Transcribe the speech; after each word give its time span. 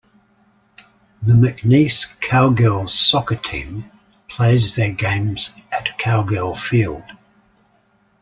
The 1.21 1.33
McNeese 1.33 2.19
Cowgirls 2.21 2.91
soccer 2.97 3.35
team 3.35 3.85
plays 4.27 4.73
their 4.75 4.91
games 4.93 5.51
at 5.71 5.95
Cowgirl 5.99 6.55
Field. 6.55 7.03